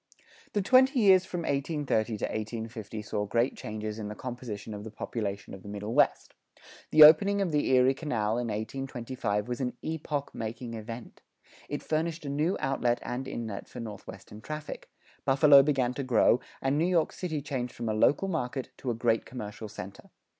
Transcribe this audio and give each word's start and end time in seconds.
The 0.53 0.63
twenty 0.63 0.99
years 0.99 1.25
from 1.27 1.41
1830 1.41 2.17
to 2.17 2.25
1850 2.25 3.03
saw 3.03 3.27
great 3.27 3.55
changes 3.55 3.99
in 3.99 4.07
the 4.07 4.15
composition 4.15 4.73
of 4.73 4.83
the 4.83 4.89
population 4.89 5.53
of 5.53 5.61
the 5.61 5.69
Middle 5.69 5.93
West. 5.93 6.33
The 6.89 7.03
opening 7.03 7.39
of 7.39 7.51
the 7.51 7.69
Erie 7.69 7.93
Canal 7.93 8.39
in 8.39 8.47
1825 8.47 9.47
was 9.47 9.61
an 9.61 9.73
epoch 9.83 10.31
making 10.33 10.73
event. 10.73 11.21
It 11.69 11.83
furnished 11.83 12.25
a 12.25 12.29
new 12.29 12.57
outlet 12.59 12.97
and 13.03 13.27
inlet 13.27 13.69
for 13.69 13.79
northwestern 13.79 14.41
traffic; 14.41 14.89
Buffalo 15.23 15.61
began 15.61 15.93
to 15.93 16.01
grow, 16.03 16.39
and 16.63 16.79
New 16.79 16.85
York 16.87 17.11
City 17.11 17.39
changed 17.39 17.75
from 17.75 17.87
a 17.87 17.93
local 17.93 18.27
market 18.27 18.71
to 18.77 18.89
a 18.89 18.95
great 18.95 19.23
commercial 19.27 19.69
center. 19.69 20.09